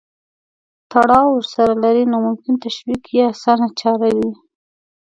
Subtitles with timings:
[0.91, 4.31] تړاو ورسره لري نو ممکن تشویق یې اسانه چاره وي.